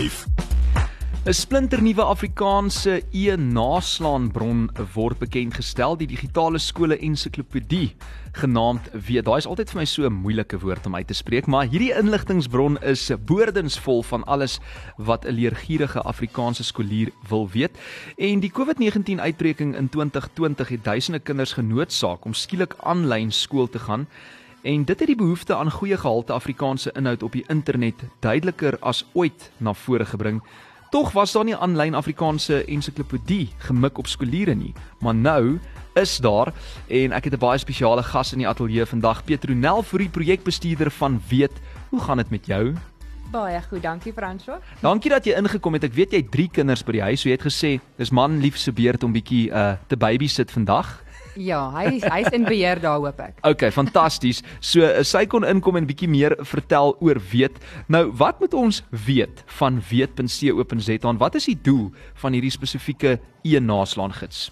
90.5. 0.00 0.24
'n 1.24 1.34
Splinternuwe 1.34 2.02
Afrikaanse 2.02 3.02
e-naslaanbron 3.12 4.70
word 4.94 5.18
bekend 5.18 5.54
gestel, 5.54 5.96
die 6.00 6.08
digitale 6.08 6.58
skole 6.58 6.96
ensiklopedie 6.96 7.90
genaamd 8.40 8.88
weet. 8.94 9.26
Daai 9.28 9.36
is 9.42 9.46
altyd 9.50 9.74
vir 9.74 9.80
my 9.80 9.84
so 9.84 10.08
'n 10.08 10.16
moeilike 10.22 10.58
woord 10.58 10.86
om 10.86 10.96
uit 10.96 11.06
te 11.06 11.14
spreek, 11.14 11.46
maar 11.46 11.68
hierdie 11.68 11.92
inligtingbron 11.92 12.80
is 12.80 13.10
boordensvol 13.26 14.02
van 14.02 14.24
alles 14.24 14.58
wat 14.96 15.26
'n 15.26 15.36
leergierige 15.36 16.00
Afrikaanse 16.00 16.64
skoolier 16.64 17.12
wil 17.28 17.48
weet. 17.50 17.76
En 18.16 18.40
die 18.40 18.52
COVID-19 18.52 19.20
uitbreking 19.20 19.76
in 19.76 19.88
2020 19.88 20.68
het 20.68 20.84
duisende 20.84 21.18
kinders 21.18 21.52
genoodsaak 21.52 22.24
om 22.24 22.32
skielik 22.34 22.74
aanlyn 22.80 23.32
skool 23.32 23.68
te 23.68 23.78
gaan. 23.78 24.06
En 24.62 24.84
dit 24.84 24.98
het 24.98 25.08
die 25.08 25.16
behoefte 25.16 25.56
aan 25.56 25.70
goeie 25.70 25.96
gehalte 25.96 26.32
Afrikaanse 26.32 26.92
inhoud 26.92 27.22
op 27.22 27.32
die 27.32 27.44
internet 27.48 27.94
duideliker 28.20 28.76
as 28.80 29.06
ooit 29.12 29.50
na 29.56 29.72
vore 29.72 30.04
gebring. 30.04 30.42
Tog 30.90 31.12
was 31.12 31.32
daar 31.32 31.44
nie 31.44 31.56
aanlyn 31.56 31.94
Afrikaanse 31.94 32.64
ensiklopedie 32.64 33.48
gemik 33.56 33.98
op 33.98 34.06
skooliere 34.06 34.54
nie, 34.54 34.74
maar 35.00 35.14
nou 35.14 35.58
is 35.96 36.18
daar 36.20 36.52
en 36.88 37.12
ek 37.12 37.24
het 37.24 37.34
'n 37.34 37.38
baie 37.38 37.58
spesiale 37.58 38.02
gas 38.02 38.32
in 38.32 38.38
die 38.38 38.48
ateljee 38.48 38.86
vandag, 38.86 39.24
Petronel 39.24 39.82
vir 39.82 39.98
die 39.98 40.08
projekbestuurder 40.08 40.90
van 40.90 41.20
Weet. 41.28 41.52
Hoe 41.90 42.00
gaan 42.00 42.16
dit 42.16 42.30
met 42.30 42.46
jou? 42.46 42.74
Baie 43.30 43.62
goed, 43.62 43.82
dankie 43.82 44.12
Fransjo. 44.12 44.58
Dankie 44.80 45.10
dat 45.10 45.24
jy 45.24 45.32
ingekom 45.32 45.72
het. 45.72 45.84
Ek 45.84 45.94
weet 45.94 46.10
jy 46.10 46.18
het 46.18 46.30
3 46.30 46.48
kinders 46.50 46.84
by 46.84 46.92
die 46.92 47.02
huis, 47.02 47.20
so 47.20 47.28
jy 47.28 47.36
het 47.36 47.46
gesê 47.46 47.80
dis 47.96 48.10
man 48.10 48.40
lief 48.40 48.56
se 48.56 48.72
beurt 48.72 49.02
om 49.02 49.12
bietjie 49.12 49.50
uh 49.50 49.72
te 49.86 49.96
babysit 49.96 50.50
vandag. 50.50 51.02
Ja, 51.38 51.70
hy 51.74 51.96
is 51.96 52.04
hy's 52.10 52.30
in 52.34 52.44
beheer 52.44 52.80
daar 52.82 52.98
hoop 52.98 53.20
ek. 53.22 53.38
Okay, 53.46 53.70
fantasties. 53.70 54.42
So 54.60 54.82
uh, 54.82 55.02
sy 55.06 55.26
kon 55.30 55.46
inkom 55.46 55.78
en 55.78 55.86
bietjie 55.88 56.08
meer 56.10 56.36
vertel 56.48 56.96
oor 57.00 57.20
weet. 57.32 57.58
Nou, 57.88 58.08
wat 58.20 58.40
moet 58.40 58.54
ons 58.54 58.82
weet 59.06 59.44
van 59.58 59.82
weet.co.za 59.90 60.98
en 61.08 61.20
wat 61.20 61.38
is 61.38 61.50
die 61.52 61.58
doel 61.58 61.90
van 62.22 62.36
hierdie 62.36 62.54
spesifieke 62.54 63.18
e-naslaan 63.46 64.14
gids? 64.16 64.48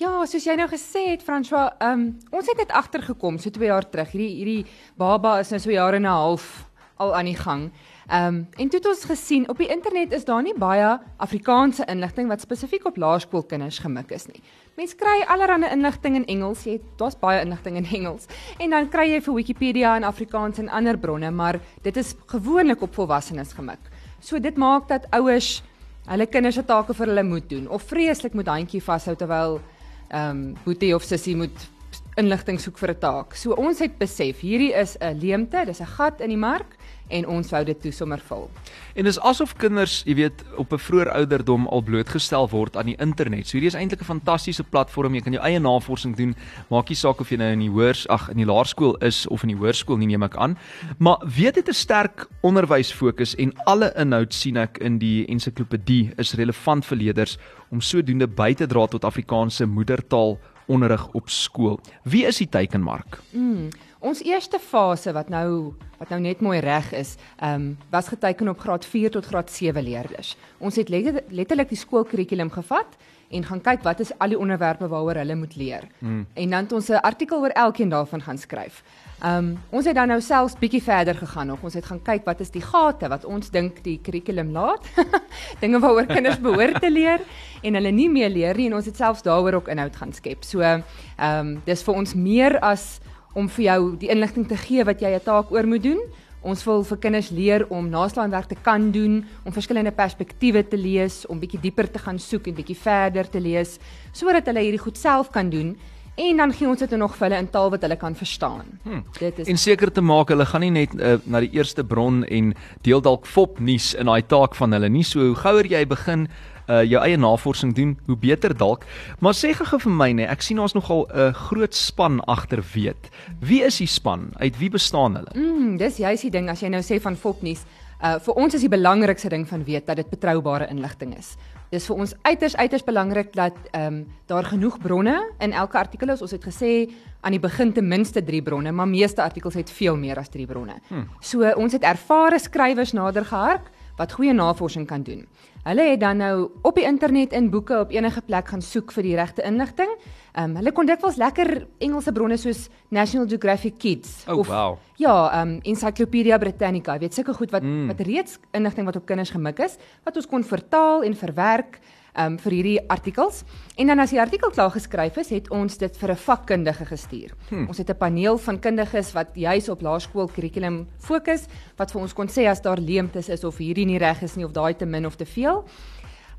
Ja, 0.00 0.14
soos 0.24 0.46
jy 0.48 0.54
nou 0.56 0.64
gesê 0.70 1.10
het 1.10 1.22
François, 1.24 1.74
ehm 1.76 1.92
um, 1.92 2.04
ons 2.32 2.48
het 2.48 2.56
net 2.62 2.70
agtergekom 2.72 3.36
so 3.38 3.52
2 3.52 3.68
jaar 3.68 3.84
terug. 3.84 4.14
Hierdie 4.14 4.32
hierdie 4.38 4.62
baba 4.96 5.38
is 5.42 5.50
nou 5.52 5.60
so 5.60 5.70
jare 5.70 6.00
en 6.00 6.08
'n 6.08 6.16
half 6.16 6.64
al 6.96 7.14
aan 7.14 7.28
die 7.28 7.36
gang. 7.36 7.70
Ehm 8.10 8.26
um, 8.26 8.46
en 8.56 8.68
toe 8.68 8.78
het 8.78 8.88
ons 8.88 9.04
gesien 9.04 9.44
op 9.48 9.58
die 9.62 9.68
internet 9.70 10.12
is 10.12 10.24
daar 10.26 10.42
nie 10.42 10.54
baie 10.58 10.98
Afrikaanse 11.16 11.84
inligting 11.86 12.26
wat 12.28 12.40
spesifiek 12.42 12.88
op 12.88 12.96
laerskoolkinders 12.96 13.78
gemik 13.78 14.10
is 14.10 14.26
nie. 14.26 14.42
Mense 14.74 14.96
kry 14.98 15.20
allerlei 15.30 15.70
inligting 15.70 16.16
in 16.18 16.26
Engels, 16.26 16.64
jy 16.66 16.80
daar's 16.98 17.14
baie 17.20 17.38
inligting 17.44 17.76
in 17.78 17.86
Engels. 17.86 18.26
En 18.58 18.74
dan 18.74 18.88
kry 18.90 19.06
jy 19.12 19.20
vir 19.22 19.34
Wikipedia 19.34 19.94
in 19.96 20.04
Afrikaans 20.04 20.58
en 20.58 20.68
ander 20.68 20.98
bronne, 20.98 21.30
maar 21.30 21.60
dit 21.82 21.96
is 21.96 22.16
gewoonlik 22.26 22.82
op 22.82 22.94
volwassenes 22.98 23.52
gemik. 23.52 23.90
So 24.20 24.42
dit 24.42 24.56
maak 24.58 24.88
dat 24.88 25.06
ouers 25.14 25.62
hulle 26.10 26.26
kinders 26.26 26.58
se 26.58 26.66
take 26.66 26.94
vir 26.94 27.06
hulle 27.06 27.22
moet 27.22 27.48
doen 27.48 27.68
of 27.68 27.82
vreeslik 27.82 28.34
moet 28.34 28.50
handjie 28.50 28.82
vashou 28.82 29.14
terwyl 29.14 29.60
ehm 30.08 30.30
um, 30.30 30.56
boetie 30.64 30.94
of 30.94 31.06
sussie 31.06 31.36
moet 31.36 31.70
inligting 32.18 32.58
soek 32.60 32.78
vir 32.78 32.90
'n 32.90 32.98
taak. 32.98 33.34
So 33.34 33.54
ons 33.54 33.78
het 33.78 33.98
besef 33.98 34.40
hierdie 34.40 34.74
is 34.74 34.96
'n 34.98 35.18
leemte, 35.20 35.64
dis 35.64 35.80
'n 35.80 35.86
gat 35.86 36.20
in 36.20 36.28
die 36.30 36.36
mark 36.48 36.76
en 37.10 37.26
ons 37.26 37.50
wou 37.50 37.64
dit 37.64 37.80
toe 37.82 37.92
sommer 37.92 38.20
vul. 38.28 38.48
En 38.94 39.04
dis 39.04 39.18
asof 39.20 39.54
kinders, 39.60 40.00
jy 40.06 40.14
weet, 40.14 40.44
op 40.56 40.72
'n 40.72 40.78
vroeë 40.78 41.12
ouderdom 41.14 41.66
al 41.66 41.82
blootgestel 41.82 42.48
word 42.48 42.76
aan 42.76 42.86
die 42.86 42.96
internet. 42.98 43.46
So 43.46 43.58
hierdie 43.58 43.72
is 43.72 43.74
eintlik 43.74 44.00
'n 44.00 44.04
fantastiese 44.04 44.64
platform. 44.64 45.14
Jy 45.14 45.20
kan 45.20 45.32
jou 45.32 45.42
eie 45.44 45.58
navorsing 45.58 46.16
doen. 46.16 46.34
Maak 46.70 46.88
nie 46.88 46.96
saak 46.96 47.20
of 47.20 47.30
jy 47.30 47.36
nou 47.36 47.52
in 47.52 47.58
die 47.58 47.70
hoërs, 47.70 48.08
ag, 48.08 48.28
in 48.30 48.36
die 48.36 48.46
laerskool 48.46 48.96
is 48.96 49.26
of 49.26 49.42
in 49.42 49.48
die 49.48 49.56
hoërskool 49.56 49.96
nie, 49.96 50.06
neem 50.06 50.22
ek 50.22 50.36
aan. 50.36 50.56
Maar 50.98 51.18
weet 51.24 51.54
dit 51.54 51.68
'n 51.68 51.72
sterk 51.72 52.26
onderwysfokus 52.42 53.34
en 53.34 53.52
alle 53.64 53.92
inhoud 53.96 54.34
sien 54.34 54.56
ek 54.56 54.78
in 54.78 54.98
die 54.98 55.26
ensiklopedie 55.26 56.12
is 56.16 56.34
relevant 56.34 56.84
vir 56.84 56.96
leerders 56.96 57.38
om 57.70 57.80
sodoende 57.80 58.26
by 58.26 58.54
te 58.54 58.66
dra 58.66 58.86
tot 58.86 59.04
Afrikaanse 59.04 59.66
moedertaal 59.66 60.38
onderrig 60.70 61.08
op 61.12 61.28
skool. 61.30 61.80
Wie 62.02 62.24
is 62.26 62.36
die 62.36 62.48
teikenmark? 62.48 63.18
Mm. 63.30 63.68
Ons 64.00 64.22
eerste 64.24 64.58
fase 64.58 65.12
wat 65.12 65.28
nou 65.28 65.74
wat 66.00 66.08
nou 66.14 66.20
net 66.24 66.40
mooi 66.40 66.56
reg 66.64 66.86
is, 66.96 67.16
ehm 67.36 67.54
um, 67.54 67.64
was 67.92 68.06
geteken 68.08 68.48
op 68.48 68.60
graad 68.60 68.84
4 68.88 69.10
tot 69.10 69.26
graad 69.26 69.50
7 69.50 69.82
leerders. 69.84 70.36
Ons 70.58 70.76
het 70.80 70.88
letterlik 70.88 71.68
die 71.68 71.76
skoolkurrikulum 71.76 72.50
gevat 72.50 72.96
en 73.30 73.44
gaan 73.44 73.60
kyk 73.60 73.82
wat 73.84 74.00
is 74.00 74.12
al 74.18 74.32
die 74.32 74.38
onderwerpe 74.38 74.88
waaroor 74.88 75.20
hulle 75.20 75.36
moet 75.36 75.56
leer. 75.56 75.84
Mm. 75.98 76.26
En 76.34 76.50
dan 76.50 76.62
het 76.64 76.72
ons 76.72 76.88
'n 76.88 77.02
artikel 77.04 77.40
oor 77.40 77.50
elkeen 77.50 77.88
daarvan 77.88 78.22
gaan 78.22 78.38
skryf. 78.38 78.82
Ehm 79.22 79.36
um, 79.36 79.58
ons 79.70 79.84
het 79.84 79.94
dan 79.94 80.08
nou 80.08 80.20
selfs 80.20 80.58
bietjie 80.58 80.82
verder 80.82 81.14
gegaan 81.14 81.46
nog. 81.46 81.62
Ons 81.62 81.74
het 81.74 81.84
gaan 81.84 82.02
kyk 82.02 82.24
wat 82.24 82.40
is 82.40 82.50
die 82.50 82.62
gate 82.62 83.08
wat 83.08 83.24
ons 83.24 83.50
dink 83.50 83.84
die 83.84 84.00
kurrikulum 84.02 84.50
laat. 84.50 84.86
Dinge 85.60 85.78
waaroor 85.78 86.06
kinders 86.06 86.40
behoort 86.40 86.80
te 86.80 86.90
leer 86.90 87.20
en 87.62 87.74
hulle 87.74 87.90
nie 87.90 88.10
meer 88.10 88.30
leer 88.30 88.56
nie 88.56 88.66
en 88.66 88.74
ons 88.74 88.86
het 88.86 88.96
selfs 88.96 89.22
daaroor 89.22 89.54
ook 89.54 89.68
inhoud 89.68 89.96
gaan 89.96 90.12
skep. 90.12 90.44
So 90.44 90.60
ehm 90.60 90.82
um, 91.18 91.62
dis 91.64 91.82
vir 91.82 91.94
ons 91.94 92.14
meer 92.14 92.58
as 92.60 93.00
om 93.34 93.48
vir 93.48 93.64
jou 93.64 93.80
die 94.00 94.10
inligting 94.10 94.48
te 94.48 94.56
gee 94.56 94.84
wat 94.84 95.00
jy 95.00 95.14
'n 95.14 95.24
taak 95.24 95.52
oor 95.52 95.66
moet 95.66 95.82
doen. 95.82 96.00
Ons 96.42 96.64
wil 96.64 96.82
vir 96.84 96.96
kinders 96.96 97.30
leer 97.30 97.66
om 97.68 97.90
naslaanwerk 97.90 98.48
te 98.48 98.56
kan 98.62 98.90
doen, 98.90 99.24
om 99.44 99.52
verskillende 99.52 99.92
perspektiewe 99.92 100.68
te 100.68 100.76
lees, 100.76 101.26
om 101.26 101.38
bietjie 101.38 101.60
dieper 101.60 101.90
te 101.90 101.98
gaan 101.98 102.18
soek 102.18 102.46
en 102.46 102.54
bietjie 102.54 102.76
verder 102.76 103.28
te 103.28 103.40
lees 103.40 103.78
sodat 104.12 104.46
hulle 104.46 104.60
hierdie 104.60 104.80
goed 104.80 104.98
self 104.98 105.30
kan 105.30 105.50
doen 105.50 105.76
en 106.20 106.36
dan 106.36 106.52
gee 106.52 106.68
ons 106.68 106.80
dit 106.80 106.92
nog 106.98 107.14
vir 107.16 107.28
hulle 107.28 107.40
in 107.40 107.48
taal 107.52 107.70
wat 107.72 107.84
hulle 107.86 107.96
kan 107.96 108.14
verstaan. 108.16 108.66
Hmm. 108.84 109.02
Dit 109.18 109.38
is 109.38 109.48
En 109.48 109.60
seker 109.60 109.92
te 109.92 110.02
maak 110.04 110.32
hulle 110.32 110.46
gaan 110.46 110.64
nie 110.66 110.72
net 110.74 110.94
uh, 110.98 111.16
na 111.24 111.40
die 111.44 111.52
eerste 111.56 111.84
bron 111.86 112.22
en 112.24 112.52
deel 112.86 113.02
dalk 113.04 113.28
fop 113.30 113.60
nuus 113.60 113.92
in 113.94 114.10
daai 114.10 114.22
taak 114.28 114.56
van 114.58 114.76
hulle 114.76 114.90
nie. 114.92 115.04
So 115.06 115.30
hoe 115.30 115.38
gouer 115.38 115.68
jy 115.70 115.84
begin 115.88 116.28
uh 116.70 116.82
jou 116.86 117.02
eie 117.02 117.18
navorsing 117.18 117.74
doen, 117.74 117.98
hoe 118.06 118.16
beter 118.16 118.56
dalk. 118.56 118.86
Maar 119.20 119.34
sê 119.34 119.52
gou 119.56 119.78
vir 119.78 119.92
my 119.92 120.10
nê, 120.12 120.28
ek 120.30 120.42
sien 120.42 120.58
ons 120.58 120.74
nogal 120.74 121.06
'n 121.08 121.18
uh, 121.18 121.34
groot 121.34 121.74
span 121.74 122.20
agter 122.26 122.62
weet. 122.74 123.10
Wie 123.40 123.62
is 123.62 123.78
die 123.78 123.86
span? 123.86 124.30
Uit 124.38 124.58
wie 124.58 124.70
bestaan 124.70 125.16
hulle? 125.16 125.32
Mm, 125.34 125.76
dis 125.76 125.96
juist 125.96 126.22
die 126.22 126.30
ding 126.30 126.50
as 126.50 126.60
jy 126.60 126.68
nou 126.68 126.82
sê 126.82 127.00
van 127.00 127.16
Fopnuus. 127.16 127.64
Uh 128.00 128.18
vir 128.18 128.34
ons 128.34 128.54
is 128.54 128.60
die 128.60 128.72
belangrikste 128.72 129.28
ding 129.28 129.48
van 129.48 129.64
weet 129.64 129.86
dat 129.86 129.96
dit 129.96 130.08
betroubare 130.08 130.68
inligting 130.70 131.16
is. 131.18 131.36
Dis 131.70 131.84
vir 131.86 132.00
ons 132.02 132.14
uiters 132.26 132.56
uiters 132.56 132.84
belangrik 132.84 133.34
dat 133.36 133.54
ehm 133.70 133.86
um, 133.86 134.06
daar 134.26 134.44
genoeg 134.44 134.78
bronne 134.78 135.14
in 135.38 135.52
elke 135.52 135.78
artikel 135.78 136.08
is. 136.08 136.22
Ons 136.22 136.30
het 136.30 136.44
gesê 136.44 136.90
aan 137.20 137.36
die 137.36 137.40
begin 137.40 137.72
ten 137.72 137.88
minste 137.88 138.22
3 138.24 138.42
bronne, 138.42 138.72
maar 138.72 138.88
meeste 138.88 139.22
artikels 139.22 139.54
het 139.54 139.70
veel 139.70 139.96
meer 139.96 140.18
as 140.18 140.28
3 140.28 140.46
bronne. 140.46 140.80
Hmm. 140.88 141.06
So 141.20 141.52
ons 141.56 141.72
het 141.72 141.82
ervare 141.82 142.38
skrywers 142.38 142.92
nader 142.92 143.24
gehark 143.24 143.70
wat 143.96 144.12
goeie 144.12 144.32
navorsing 144.32 144.86
kan 144.86 145.02
doen. 145.02 145.26
Hulle 145.60 145.90
het 145.90 146.00
dan 146.00 146.16
nou 146.16 146.48
op 146.64 146.78
die 146.78 146.86
internet 146.88 147.34
in 147.36 147.50
boeke 147.52 147.76
op 147.82 147.90
enige 147.92 148.22
plek 148.24 148.48
gaan 148.48 148.62
soek 148.64 148.92
vir 148.96 149.04
die 149.04 149.16
regte 149.18 149.44
inligting. 149.44 149.90
Ehm 150.32 150.50
um, 150.50 150.56
hulle 150.56 150.72
kon 150.72 150.88
dikwels 150.88 151.18
lekker 151.20 151.66
Engelse 151.84 152.12
bronne 152.16 152.38
soos 152.40 152.68
National 152.88 153.28
Geographic 153.28 153.76
Kids 153.78 154.24
oh, 154.28 154.38
of 154.38 154.48
wow. 154.48 154.78
ja, 154.96 155.14
ehm 155.32 155.48
um, 155.48 155.58
Encyclopedia 155.62 156.38
Britannica, 156.38 156.98
weet 156.98 157.14
sulke 157.14 157.34
goed 157.34 157.50
wat 157.50 157.62
mm. 157.62 157.86
wat 157.92 158.00
reeds 158.00 158.38
inligting 158.56 158.86
wat 158.86 158.96
op 158.96 159.06
kinders 159.06 159.30
gemik 159.30 159.58
is, 159.58 159.76
wat 160.04 160.16
ons 160.16 160.26
kon 160.26 160.44
vertaal 160.44 161.02
en 161.02 161.16
verwerk 161.16 161.80
um, 162.18 162.38
vir 162.38 162.52
hierdie 162.52 162.78
artikels. 162.88 163.44
En 163.76 163.86
dan 163.86 163.98
as 163.98 164.10
die 164.10 164.20
artikel 164.20 164.50
klaar 164.50 164.70
geskryf 164.70 165.16
is, 165.16 165.30
het 165.30 165.50
ons 165.50 165.78
dit 165.78 165.96
vir 165.96 166.10
'n 166.10 166.16
vakkundige 166.16 166.84
gestuur. 166.86 167.30
Hmm. 167.48 167.68
Ons 167.68 167.78
het 167.78 167.90
'n 167.90 167.96
paneel 167.96 168.38
van 168.38 168.58
kundiges 168.58 169.12
wat 169.12 169.28
juis 169.34 169.68
op 169.68 169.82
laerskool 169.82 170.28
kurrikulum 170.28 170.86
fokus 170.98 171.46
wat 171.76 171.90
vir 171.92 172.00
ons 172.00 172.12
kon 172.12 172.28
sê 172.28 172.46
as 172.48 172.60
daar 172.60 172.78
leemtes 172.78 173.28
is 173.28 173.44
of 173.44 173.58
hierdie 173.58 173.86
nie 173.86 173.98
reg 173.98 174.22
is 174.22 174.36
nie 174.36 174.44
of 174.44 174.52
daai 174.52 174.74
te 174.74 174.86
min 174.86 175.06
of 175.06 175.16
te 175.16 175.26
veel. 175.26 175.64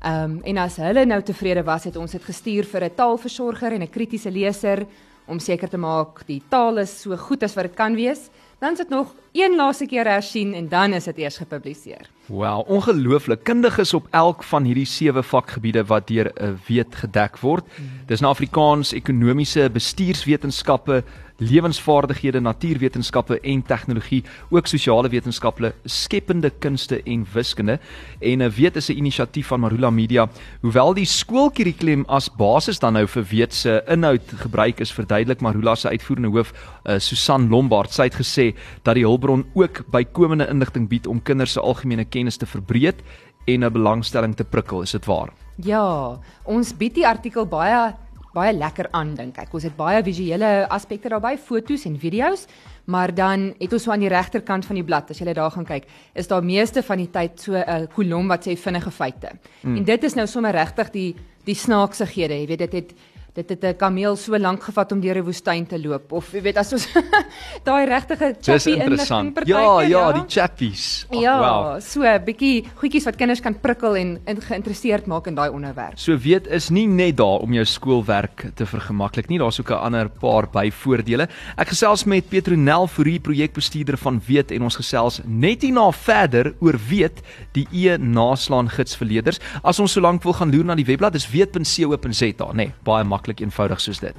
Ehm 0.02 0.24
um, 0.24 0.40
en 0.44 0.58
as 0.58 0.76
hulle 0.76 1.04
nou 1.06 1.22
tevrede 1.22 1.62
was, 1.62 1.84
het 1.84 1.96
ons 1.96 2.10
dit 2.10 2.24
gestuur 2.24 2.64
vir 2.64 2.84
'n 2.84 2.94
taalversorger 2.94 3.72
en 3.72 3.82
'n 3.82 3.90
kritiese 3.90 4.30
leser 4.30 4.86
om 5.26 5.38
seker 5.38 5.68
te 5.68 5.78
maak 5.78 6.26
die 6.26 6.42
taal 6.48 6.78
is 6.78 7.02
so 7.02 7.16
goed 7.16 7.42
as 7.42 7.54
wat 7.54 7.64
dit 7.64 7.74
kan 7.74 7.94
wees. 7.94 8.30
Dan 8.58 8.72
is 8.72 8.78
dit 8.78 8.88
nog 8.88 9.14
een 9.32 9.56
laaste 9.56 9.86
keer 9.86 10.06
hersien 10.06 10.54
en 10.54 10.68
dan 10.68 10.92
is 10.92 11.04
dit 11.04 11.18
eers 11.18 11.36
gepubliseer. 11.36 12.08
Wel, 12.26 12.60
ongelooflik. 12.60 13.44
Kundiges 13.44 13.94
op 13.94 14.06
elk 14.10 14.42
van 14.42 14.64
hierdie 14.64 14.86
sewe 14.86 15.22
vakgebiede 15.22 15.84
wat 15.84 16.06
deur 16.06 16.30
'n 16.34 16.44
uh, 16.44 16.52
weet 16.66 16.94
gedek 16.94 17.38
word. 17.38 17.64
Hmm. 17.74 17.88
Dis 18.06 18.20
na 18.20 18.28
Afrikaans, 18.28 18.92
ekonomiese, 18.92 19.70
bestuurswetenskappe, 19.72 21.04
lewensvaardighede, 21.36 22.40
natuurwetenskappe 22.40 23.40
en 23.40 23.62
tegnologie, 23.62 24.24
ook 24.50 24.66
sosiale 24.66 25.08
wetenskappe, 25.08 25.72
skepende 25.84 26.50
kunste 26.58 27.02
en 27.02 27.26
wiskunde. 27.32 27.78
En 28.20 28.38
'n 28.38 28.40
uh, 28.40 28.50
weet 28.50 28.76
is 28.76 28.88
'n 28.88 28.96
inisiatief 28.96 29.46
van 29.46 29.60
Marula 29.60 29.90
Media. 29.90 30.28
Hoewel 30.60 30.94
die 30.94 31.04
skoolkurrikulum 31.06 32.04
as 32.06 32.30
basis 32.36 32.78
dan 32.78 32.92
nou 32.92 33.06
vir 33.06 33.24
weet 33.24 33.54
se 33.54 33.82
inhoud 33.86 34.32
gebruik 34.36 34.80
is, 34.80 34.92
verduidelik 34.92 35.40
Marula 35.40 35.74
se 35.74 35.88
uitvoerende 35.88 36.28
hoof, 36.28 36.52
uh, 36.84 36.98
Susan 36.98 37.48
Lombard, 37.48 37.92
sy 37.92 38.02
het 38.02 38.14
gesê 38.14 38.54
dat 38.82 38.94
die 38.94 39.06
hulpbron 39.22 39.44
ook 39.54 39.84
bykomende 39.90 40.48
inligting 40.50 40.88
bied 40.88 41.06
om 41.06 41.22
kinders 41.22 41.52
se 41.52 41.60
algemene 41.60 42.04
kennis 42.04 42.36
te 42.36 42.46
verbreek 42.46 43.02
en 43.46 43.64
'n 43.64 43.72
belangstelling 43.72 44.34
te 44.34 44.44
prikkel, 44.44 44.82
is 44.82 44.90
dit 44.92 45.04
waar? 45.04 45.30
Ja, 45.56 46.18
ons 46.44 46.76
bied 46.76 46.94
die 46.94 47.06
artikel 47.06 47.46
baie 47.46 47.94
baie 48.34 48.52
lekker 48.52 48.88
aan 48.92 49.14
dink 49.14 49.36
ek. 49.36 49.52
Ons 49.52 49.62
het 49.62 49.76
baie 49.76 50.02
visuele 50.02 50.66
aspekte 50.68 51.08
daarbey, 51.08 51.36
fotos 51.36 51.84
en 51.84 51.98
video's, 51.98 52.46
maar 52.86 53.14
dan 53.14 53.54
het 53.58 53.72
ons 53.72 53.82
so 53.82 53.90
aan 53.92 54.00
die 54.00 54.08
regterkant 54.08 54.64
van 54.64 54.74
die 54.74 54.84
blad, 54.84 55.10
as 55.10 55.18
jy 55.18 55.32
daar 55.32 55.50
gaan 55.50 55.66
kyk, 55.66 55.84
is 56.14 56.28
daar 56.28 56.42
meeste 56.42 56.82
van 56.82 56.96
die 56.96 57.10
tyd 57.10 57.40
so 57.40 57.52
'n 57.52 57.88
kolom 57.94 58.28
wat 58.28 58.46
sê 58.46 58.56
vinnige 58.56 58.90
feite. 58.90 59.30
Mm. 59.62 59.76
En 59.76 59.84
dit 59.84 60.04
is 60.04 60.14
nou 60.14 60.26
sommer 60.26 60.52
regtig 60.52 60.90
die 60.90 61.14
die 61.44 61.54
snaaksighede, 61.54 62.34
jy 62.34 62.46
weet 62.46 62.58
dit 62.58 62.72
het 62.72 62.94
dit 63.32 63.48
het 63.48 63.64
'n 63.64 63.76
kameel 63.76 64.16
so 64.16 64.36
lank 64.38 64.62
gevat 64.62 64.92
om 64.92 65.00
deur 65.00 65.16
'n 65.16 65.24
woestyn 65.24 65.66
te 65.66 65.80
loop. 65.80 66.12
Of 66.12 66.32
jy 66.32 66.42
weet 66.42 66.56
as 66.56 66.72
ons 66.72 66.88
daai 67.64 67.86
regtige 67.86 68.36
chappie 68.40 68.76
inligting 68.76 69.32
partyke 69.32 69.58
ja, 69.58 69.80
ja 69.80 69.88
ja. 69.88 70.12
die 70.12 70.24
chappies. 70.28 71.06
Oh, 71.08 71.20
ja 71.20 71.38
wow. 71.38 71.80
so 71.80 72.02
'n 72.02 72.24
bietjie 72.24 72.64
goedjies 72.76 73.04
wat 73.04 73.16
kinders 73.16 73.40
kan 73.40 73.54
prikkel 73.60 73.96
en, 73.96 74.20
en 74.24 74.40
geïnteresseerd 74.40 75.06
maak 75.06 75.26
in 75.26 75.34
daai 75.34 75.48
onderwerp. 75.48 75.98
So 75.98 76.16
weet 76.16 76.46
is 76.46 76.68
nie 76.68 76.86
net 76.86 77.16
daar 77.16 77.40
om 77.40 77.52
jou 77.52 77.64
skoolwerk 77.64 78.52
te 78.54 78.66
vergemaklik 78.66 79.28
nie 79.28 79.38
daar's 79.38 79.60
ook 79.60 79.70
'n 79.70 79.80
ander 79.80 80.08
paar 80.08 80.46
byvoordele. 80.46 81.28
Ek 81.56 81.68
gesels 81.68 82.04
met 82.04 82.28
Petronel 82.28 82.86
Fourie 82.86 83.20
projekbestuurder 83.20 83.96
van 83.96 84.20
weet 84.26 84.50
en 84.50 84.62
ons 84.62 84.76
gesels 84.76 85.20
net 85.24 85.62
hierna 85.62 85.90
verder 85.90 86.54
oor 86.60 86.78
weet 86.88 87.22
die 87.52 87.66
e 87.72 87.96
naslaan 87.96 88.68
gids 88.68 88.94
vir 88.96 89.08
leerders 89.08 89.40
as 89.62 89.80
ons 89.80 89.92
so 89.92 90.00
lank 90.00 90.22
wil 90.22 90.32
gaan 90.32 90.50
loer 90.52 90.64
na 90.64 90.74
die 90.74 90.84
webblad 90.84 91.14
is 91.14 91.30
weet.co.za 91.30 92.52
nê? 92.52 92.54
Nee, 92.54 92.72
baie 92.84 93.04
maklik 93.04 93.21
maklik 93.22 93.40
eenvoudig 93.40 93.80
soos 93.80 93.98
dit. 93.98 94.14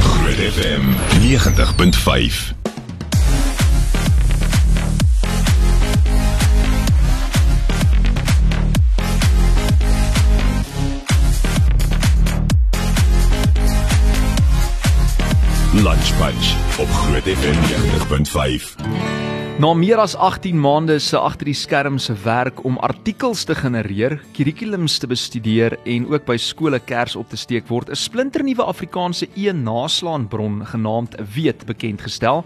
Groot 0.00 0.40
FM 0.52 0.84
90.5 1.20 2.52
Lunch 15.72 16.16
Bunch 16.18 16.78
op 16.78 16.88
Groot 16.90 17.22
FM 17.22 17.56
90.5 18.78 19.13
Na 19.54 19.68
meer 19.70 20.00
as 20.02 20.16
18 20.18 20.56
maande 20.58 20.96
se 20.98 21.14
agter 21.14 21.46
die 21.46 21.54
skerm 21.54 21.94
se 22.02 22.14
werk 22.24 22.64
om 22.66 22.74
artikels 22.82 23.44
te 23.46 23.54
genereer, 23.54 24.16
kurrikulums 24.34 24.96
te 24.98 25.06
bestudeer 25.06 25.76
en 25.86 26.08
ook 26.10 26.24
by 26.26 26.34
skole 26.42 26.80
kers 26.82 27.14
op 27.14 27.30
te 27.30 27.38
steek 27.38 27.70
word 27.70 27.88
'n 27.88 27.94
splinternuwe 27.94 28.66
Afrikaanse 28.66 29.28
e-naslaanbron 29.36 30.66
genaamd 30.66 31.14
Weet 31.34 31.66
bekend 31.66 32.02
gestel. 32.02 32.44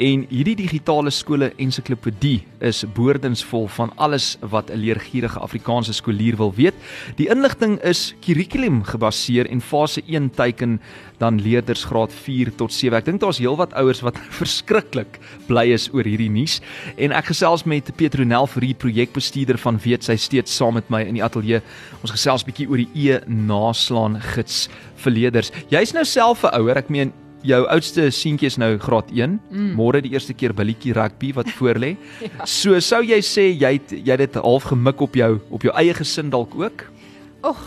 En 0.00 0.22
hierdie 0.30 0.54
digitale 0.56 1.10
skole 1.12 1.50
ensiklopedie 1.60 2.38
is 2.64 2.78
boordensvol 2.96 3.66
van 3.68 3.90
alles 4.00 4.38
wat 4.40 4.70
'n 4.70 4.80
leergierige 4.80 5.38
Afrikaanse 5.38 5.92
skoolier 5.92 6.36
wil 6.36 6.54
weet. 6.54 6.74
Die 7.16 7.28
inligting 7.28 7.78
is 7.84 8.14
kurrikulum 8.20 8.82
gebaseer 8.84 9.46
en 9.50 9.60
fase 9.60 10.02
1 10.06 10.30
teiken 10.30 10.80
dan 11.18 11.40
leerders 11.40 11.84
graad 11.84 12.12
4 12.12 12.54
tot 12.54 12.72
7. 12.72 12.96
Ek 12.96 13.04
dink 13.04 13.20
daar's 13.20 13.38
heelwat 13.38 13.74
ouers 13.74 14.00
wat 14.00 14.18
verskriklik 14.40 15.18
bly 15.46 15.72
is 15.72 15.92
oor 15.92 16.04
hierdie 16.04 16.30
nuus 16.30 16.60
en 16.96 17.12
ek 17.12 17.24
gesels 17.24 17.64
met 17.64 17.96
Petronel 17.96 18.46
vir 18.46 18.60
die 18.60 18.74
projekbestuurder 18.74 19.58
van 19.58 19.78
weet 19.78 20.04
sy 20.04 20.16
steeds 20.16 20.56
saam 20.56 20.74
met 20.74 20.88
my 20.90 21.02
in 21.02 21.14
die 21.14 21.24
ateljee. 21.24 21.60
Ons 22.00 22.10
gesels 22.10 22.44
bietjie 22.44 22.68
oor 22.68 22.78
die 22.78 22.88
e-naslaan 22.94 24.20
gids 24.20 24.70
vir 24.96 25.12
leerders. 25.12 25.52
Jy's 25.68 25.92
nou 25.92 26.04
self 26.04 26.44
'n 26.44 26.56
ouer, 26.56 26.78
ek 26.78 26.88
meen 26.88 27.12
jou 27.46 27.60
oudste 27.72 28.08
seentjie 28.14 28.50
is 28.50 28.58
nou 28.60 28.74
graad 28.82 29.10
1. 29.14 29.38
Mm. 29.50 29.74
Môre 29.78 30.02
die 30.04 30.12
eerste 30.14 30.34
keer 30.36 30.54
billetjie 30.56 30.94
rugby 30.96 31.32
wat 31.36 31.50
voor 31.58 31.80
lê. 31.80 31.94
ja. 32.20 32.46
So 32.46 32.78
sou 32.84 33.02
jy 33.06 33.20
sê 33.24 33.50
jy 33.50 33.74
het, 33.78 33.92
jy 33.92 34.16
het 34.16 34.24
dit 34.26 34.40
half 34.40 34.70
gemik 34.70 35.00
op 35.00 35.16
jou 35.16 35.36
op 35.50 35.68
jou 35.68 35.74
eie 35.76 35.94
gesin 35.96 36.30
dalk 36.32 36.54
ook? 36.58 36.84
Och, 37.46 37.60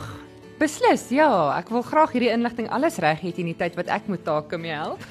beslis. 0.61 1.07
Ja, 1.13 1.27
ek 1.57 1.71
wil 1.73 1.83
graag 1.85 2.13
hierdie 2.13 2.31
inligting 2.33 2.69
alles 2.73 2.99
reg 3.01 3.23
hê 3.23 3.33
in 3.41 3.49
die 3.51 3.57
tyd 3.57 3.75
wat 3.79 3.89
ek 3.91 4.07
moet 4.11 4.23
take 4.25 4.59
mee 4.61 4.75
help. 4.75 5.01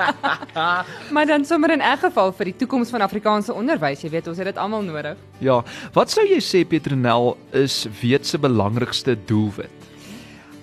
maar 1.14 1.28
dan 1.28 1.44
sommer 1.44 1.76
in 1.76 1.84
elk 1.84 2.06
geval 2.08 2.32
vir 2.38 2.52
die 2.52 2.56
toekoms 2.64 2.90
van 2.94 3.04
Afrikaanse 3.06 3.54
onderwys, 3.54 4.02
jy 4.04 4.10
weet, 4.16 4.30
ons 4.32 4.40
het 4.40 4.50
dit 4.50 4.60
almal 4.60 4.86
nodig. 4.86 5.20
Ja, 5.44 5.60
wat 5.96 6.14
sou 6.14 6.24
jy 6.26 6.40
sê 6.40 6.64
Petronel 6.64 7.34
is 7.52 7.84
weet 8.00 8.26
se 8.26 8.40
belangrikste 8.40 9.16
doelwit? 9.28 9.75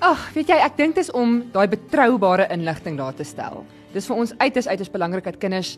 Ag, 0.04 0.20
weet 0.36 0.50
jy, 0.52 0.56
ek 0.60 0.74
dink 0.76 0.98
dit 0.98 1.06
is 1.06 1.10
om 1.16 1.38
daai 1.54 1.64
betroubare 1.72 2.50
inligting 2.52 2.98
daar 3.00 3.16
te 3.16 3.24
stel. 3.24 3.62
Dis 3.94 4.10
vir 4.10 4.18
ons 4.20 4.34
uiters 4.42 4.68
uiters 4.68 4.92
belangrik 4.92 5.30
dat 5.30 5.38
kinders 5.40 5.78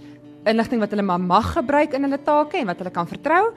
inligting 0.50 0.82
wat 0.82 0.96
hulle 0.96 1.06
maar 1.06 1.22
mag 1.22 1.52
gebruik 1.54 1.94
in 1.94 2.08
hulle 2.08 2.18
take 2.26 2.58
en 2.58 2.72
wat 2.72 2.82
hulle 2.82 2.94
kan 2.96 3.06
vertrou. 3.06 3.52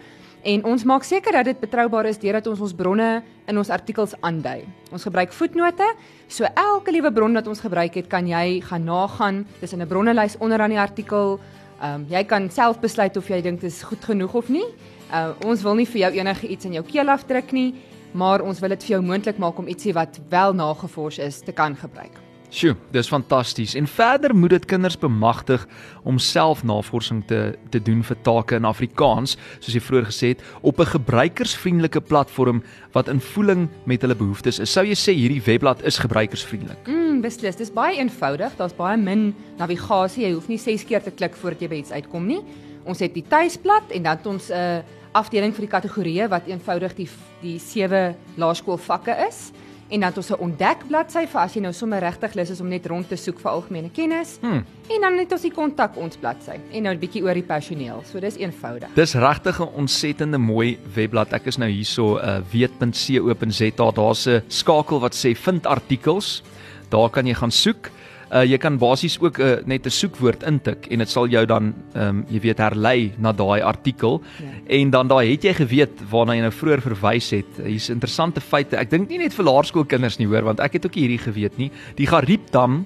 En 0.44 0.66
ons 0.68 0.84
maak 0.84 1.08
seker 1.08 1.38
dat 1.38 1.48
dit 1.48 1.62
betroubaar 1.64 2.10
is 2.10 2.20
deurdat 2.20 2.52
ons 2.52 2.60
ons 2.68 2.76
bronne 2.76 3.08
in 3.48 3.62
ons 3.62 3.72
artikels 3.72 4.12
aandui. 4.20 4.66
Ons 4.92 5.08
gebruik 5.08 5.32
voetnote, 5.32 5.88
so 6.28 6.44
elke 6.52 6.92
liewe 6.92 7.14
bron 7.16 7.40
wat 7.40 7.48
ons 7.48 7.64
gebruik 7.64 7.96
het, 7.96 8.12
kan 8.12 8.28
jy 8.28 8.60
gaan 8.68 8.84
nagaan. 8.84 9.46
Dis 9.62 9.72
in 9.72 9.80
'n 9.80 9.88
bronnelys 9.88 10.36
onder 10.36 10.60
aan 10.60 10.76
die 10.76 10.84
artikel. 10.84 11.40
Ehm 11.80 11.94
um, 11.94 12.06
jy 12.10 12.24
kan 12.24 12.50
self 12.50 12.76
besluit 12.80 13.16
of 13.16 13.28
jy 13.28 13.40
dink 13.40 13.60
dit 13.60 13.72
is 13.72 13.82
goed 13.82 14.04
genoeg 14.04 14.34
of 14.34 14.48
nie. 14.48 14.68
Uh, 15.08 15.32
ons 15.46 15.62
wil 15.62 15.74
nie 15.74 15.86
vir 15.86 16.00
jou 16.00 16.12
enige 16.12 16.46
iets 16.46 16.64
in 16.64 16.72
jou 16.72 16.84
keel 16.84 17.08
afdruk 17.08 17.52
nie 17.52 17.74
maar 18.12 18.40
ons 18.40 18.60
wil 18.60 18.68
dit 18.68 18.84
vir 18.84 18.96
jou 18.96 19.02
moontlik 19.02 19.38
maak 19.38 19.58
om 19.58 19.68
ietsie 19.68 19.92
wat 19.92 20.20
wel 20.28 20.52
nagevors 20.52 21.18
is 21.18 21.40
te 21.40 21.52
kan 21.52 21.76
gebruik. 21.76 22.28
Sjoe, 22.48 22.72
dis 22.96 23.08
fantasties. 23.08 23.74
En 23.76 23.86
verder 23.86 24.32
moet 24.34 24.54
dit 24.54 24.64
kinders 24.64 24.96
bemagtig 24.98 25.66
om 26.08 26.16
self 26.18 26.62
navorsing 26.64 27.20
te 27.28 27.58
te 27.68 27.80
doen 27.84 28.00
vir 28.02 28.16
take 28.24 28.56
in 28.56 28.64
Afrikaans, 28.64 29.36
soos 29.60 29.74
jy 29.76 29.82
vroeër 29.84 30.06
gesê 30.08 30.30
het, 30.32 30.44
op 30.62 30.80
'n 30.80 30.92
gebruikersvriendelike 30.96 32.00
platform 32.00 32.62
wat 32.92 33.08
in 33.08 33.20
voeling 33.20 33.68
met 33.84 34.00
hulle 34.00 34.14
behoeftes 34.14 34.58
is. 34.58 34.72
Sou 34.72 34.84
jy 34.84 34.96
sê 34.96 35.12
hierdie 35.12 35.42
webblad 35.44 35.82
is 35.84 35.98
gebruikersvriendelik? 35.98 36.88
Mm, 36.88 37.20
beslis. 37.20 37.56
Dis 37.56 37.70
baie 37.70 37.98
eenvoudig. 37.98 38.56
Daar's 38.56 38.76
baie 38.76 38.96
min 38.96 39.34
navigasie. 39.58 40.24
Jy 40.24 40.32
hoef 40.32 40.48
nie 40.48 40.58
6 40.58 40.84
keer 40.84 41.02
te 41.02 41.10
klik 41.10 41.36
voordat 41.36 41.60
jy 41.60 41.68
by 41.68 41.76
iets 41.76 41.92
uitkom 41.92 42.26
nie. 42.26 42.42
Ons 42.84 43.00
het 43.00 43.14
die 43.14 43.24
tuisblad 43.28 43.90
en 43.90 44.02
dan 44.02 44.16
het 44.16 44.26
ons 44.26 44.48
'n 44.48 44.54
uh, 44.54 44.80
afdeling 45.12 45.54
vir 45.54 45.66
die 45.66 45.72
kategorieë 45.72 46.28
wat 46.28 46.46
eenvoudig 46.46 46.94
die 46.94 47.08
die 47.42 47.58
sewe 47.58 48.14
laerskoolvakke 48.36 49.14
is 49.28 49.52
en 49.88 50.00
dan 50.00 50.08
het 50.08 50.16
ons 50.16 50.30
'n 50.30 50.40
ontdek 50.40 50.86
bladsy 50.88 51.26
vir 51.26 51.40
as 51.40 51.54
jy 51.54 51.60
nou 51.60 51.72
sommer 51.72 52.00
regtig 52.00 52.34
lus 52.34 52.50
is 52.50 52.60
om 52.60 52.68
net 52.68 52.86
rond 52.86 53.08
te 53.08 53.16
soek 53.16 53.40
vir 53.40 53.50
algemene 53.50 53.90
kennis. 53.90 54.38
Hmm. 54.40 54.64
En 54.88 55.00
dan 55.00 55.18
het 55.18 55.32
ons 55.32 55.42
die 55.42 55.50
kontak 55.50 55.96
ons 55.96 56.16
bladsy 56.16 56.58
en 56.72 56.82
nou 56.82 56.94
'n 56.94 56.98
bietjie 56.98 57.22
oor 57.22 57.34
die 57.34 57.42
personeel. 57.42 58.02
So 58.04 58.20
dis 58.20 58.36
eenvoudig. 58.36 58.88
Dis 58.94 59.14
regtig 59.14 59.60
'n 59.60 59.68
ontsettende 59.74 60.38
mooi 60.38 60.78
webblad. 60.94 61.32
Ek 61.32 61.46
is 61.46 61.56
nou 61.56 61.70
hierso 61.70 62.18
'n 62.18 62.28
uh, 62.28 62.42
weet.co.za. 62.52 63.90
Daar's 63.92 64.26
'n 64.26 64.42
skakel 64.48 65.00
wat 65.00 65.14
sê 65.14 65.34
vind 65.34 65.66
artikels. 65.66 66.42
Daar 66.90 67.10
kan 67.10 67.26
jy 67.26 67.34
gaan 67.34 67.50
soek. 67.50 67.90
Uh 68.28 68.42
jy 68.44 68.58
kan 68.60 68.76
basies 68.76 69.16
ook 69.20 69.38
uh, 69.40 69.56
net 69.64 69.86
'n 69.86 69.90
soekwoord 69.90 70.42
intik 70.42 70.86
en 70.90 70.98
dit 70.98 71.08
sal 71.08 71.28
jou 71.28 71.46
dan 71.46 71.74
ehm 71.94 72.08
um, 72.08 72.24
jy 72.28 72.40
weet 72.40 72.58
herlei 72.58 73.12
na 73.18 73.32
daai 73.32 73.62
artikel 73.62 74.20
ja. 74.38 74.50
en 74.66 74.90
dan 74.90 75.08
daai 75.08 75.32
het 75.32 75.44
jy 75.44 75.54
geweet 75.54 76.02
waarna 76.10 76.34
jy 76.34 76.40
nou 76.40 76.52
vroeër 76.52 76.80
verwys 76.80 77.30
het. 77.30 77.56
Hier's 77.64 77.88
interessante 77.88 78.40
feite. 78.40 78.76
Ek 78.76 78.90
dink 78.90 79.08
nie 79.08 79.18
net 79.18 79.32
vir 79.32 79.44
laerskoolkinders 79.44 80.18
nie 80.18 80.26
hoor 80.26 80.44
want 80.44 80.60
ek 80.60 80.72
het 80.72 80.86
ook 80.86 80.94
hierdie 80.94 81.18
geweet 81.18 81.56
nie. 81.56 81.70
Die 81.96 82.06
Gariepdam 82.06 82.84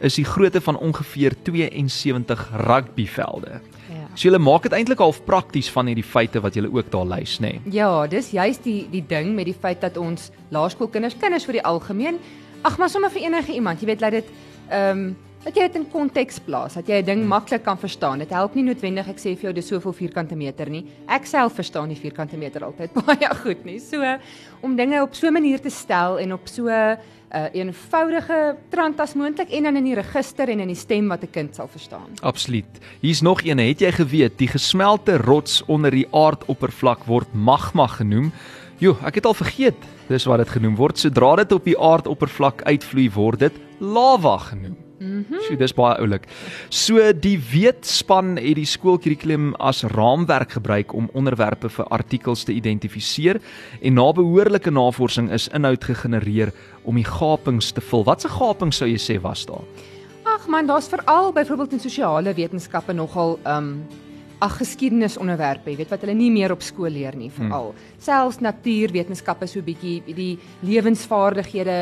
is 0.00 0.14
die 0.14 0.24
grootte 0.24 0.60
van 0.60 0.78
ongeveer 0.78 1.34
72 1.42 2.48
rugbyvelde. 2.56 3.60
Ja. 3.90 4.08
So 4.14 4.28
jy 4.28 4.38
maak 4.38 4.62
dit 4.62 4.72
eintlik 4.72 4.98
half 4.98 5.20
prakties 5.24 5.68
van 5.70 5.86
hierdie 5.86 6.06
feite 6.06 6.40
wat 6.40 6.56
jy 6.56 6.64
ook 6.64 6.90
daar 6.90 7.06
lys, 7.06 7.38
nê. 7.40 7.60
Nee. 7.60 7.72
Ja, 7.76 8.06
dis 8.06 8.30
juist 8.30 8.64
die 8.64 8.88
die 8.90 9.04
ding 9.06 9.34
met 9.34 9.44
die 9.44 9.56
feit 9.60 9.80
dat 9.80 9.96
ons 9.96 10.30
laerskoolkinders 10.50 11.18
kinders 11.20 11.44
vir 11.44 11.60
die 11.60 11.64
algemeen 11.64 12.18
ag 12.62 12.78
maar 12.78 12.90
sommer 12.90 13.10
vir 13.10 13.28
enige 13.28 13.54
iemand, 13.54 13.80
jy 13.80 13.86
weet, 13.92 14.00
laat 14.02 14.16
dit 14.18 14.30
ehm 14.70 14.98
um, 14.98 15.16
dat 15.44 15.56
jy 15.56 15.66
dit 15.68 15.78
in 15.78 15.86
konteks 15.88 16.40
plaas, 16.44 16.74
dat 16.74 16.88
jy 16.88 17.00
'n 17.00 17.04
ding 17.04 17.22
maklik 17.26 17.62
kan 17.62 17.78
verstaan. 17.78 18.18
Dit 18.18 18.30
help 18.30 18.54
nie 18.54 18.64
noodwendig 18.64 19.08
ek 19.08 19.18
sê 19.18 19.36
vir 19.36 19.48
jou 19.48 19.52
dis 19.52 19.66
soveel 19.66 19.92
vierkante 19.92 20.36
meter 20.36 20.68
nie. 20.68 20.84
Ek 21.06 21.26
self 21.26 21.54
verstaan 21.54 21.88
die 21.88 21.96
vierkante 21.96 22.36
meter 22.36 22.64
altyd 22.64 22.92
baie 23.06 23.34
goed 23.42 23.64
nie. 23.64 23.78
So 23.78 24.02
om 24.60 24.76
dinge 24.76 25.02
op 25.02 25.14
so 25.14 25.26
'n 25.26 25.32
manier 25.32 25.60
te 25.60 25.70
stel 25.70 26.18
en 26.18 26.32
op 26.32 26.48
so 26.48 26.64
'n 26.64 26.68
uh, 26.68 26.96
eh, 27.30 27.48
eenvoudige 27.52 28.56
trant 28.70 29.00
as 29.00 29.14
moontlik 29.14 29.50
en 29.50 29.62
dan 29.62 29.76
in 29.76 29.84
die 29.84 29.94
register 29.94 30.48
en 30.48 30.60
in 30.60 30.68
die 30.68 30.76
stem 30.76 31.08
wat 31.08 31.22
'n 31.22 31.30
kind 31.30 31.54
sal 31.54 31.68
verstaan. 31.68 32.08
Absoluut. 32.22 32.78
Hier's 33.00 33.20
nog 33.20 33.42
een, 33.44 33.58
het 33.58 33.80
jy 33.80 33.92
geweet, 33.92 34.38
die 34.38 34.48
gesmelte 34.48 35.16
rots 35.16 35.62
onder 35.66 35.90
die 35.90 36.06
aardoppervlak 36.10 37.04
word 37.04 37.28
magma 37.32 37.86
genoem. 37.86 38.32
Jo, 38.78 38.92
ek 39.02 39.16
het 39.18 39.26
al 39.26 39.34
vergeet. 39.34 39.86
Dis 40.06 40.24
wat 40.30 40.38
dit 40.38 40.50
genoem 40.54 40.76
word. 40.78 41.00
Sodra 41.00 41.32
dit 41.40 41.52
op 41.52 41.64
die 41.66 41.74
aardoppervlak 41.74 42.62
uitvloei, 42.62 43.08
word 43.10 43.42
dit 43.42 43.56
lava 43.82 44.36
genoem. 44.52 44.76
Mhm. 44.98 45.16
Mm 45.18 45.42
so 45.48 45.56
dis 45.56 45.72
baie 45.72 45.96
oulik. 46.02 46.26
So 46.70 47.12
die 47.12 47.38
weetspan 47.38 48.36
het 48.36 48.58
die 48.58 48.66
skoolkurrikulum 48.66 49.54
as 49.58 49.82
raamwerk 49.82 50.52
gebruik 50.58 50.92
om 50.94 51.08
onderwerpe 51.14 51.68
vir 51.68 51.86
artikels 51.94 52.44
te 52.44 52.52
identifiseer 52.52 53.40
en 53.80 53.94
na 53.94 54.12
behoorlike 54.12 54.70
navorsing 54.70 55.30
is 55.32 55.48
inhoud 55.48 55.84
gegenereer 55.84 56.52
om 56.84 56.94
die 56.94 57.06
gapings 57.06 57.72
te 57.72 57.80
vul. 57.80 58.04
Watse 58.04 58.28
gapings 58.28 58.76
sou 58.76 58.88
jy 58.88 58.98
sê 58.98 59.20
was 59.22 59.46
daar? 59.46 59.64
Ag 60.26 60.46
man, 60.46 60.66
daar's 60.66 60.88
veral 60.88 61.32
byvoorbeeld 61.32 61.72
in 61.72 61.80
sosiale 61.80 62.34
wetenskappe 62.34 62.92
nogal 62.92 63.38
ehm 63.44 63.56
um, 63.56 64.06
ag 64.44 64.58
geskiedenisonderwerpe, 64.60 65.74
weet 65.76 65.90
wat 65.90 66.04
hulle 66.04 66.14
nie 66.14 66.30
meer 66.30 66.52
op 66.54 66.62
skool 66.62 66.92
leer 66.94 67.16
nie, 67.18 67.30
veral. 67.34 67.72
Hmm. 67.72 67.96
Selfs 68.02 68.38
natuurwetenskappe 68.44 69.48
so 69.50 69.64
bietjie 69.66 70.02
die 70.06 70.34
lewensvaardighede 70.66 71.78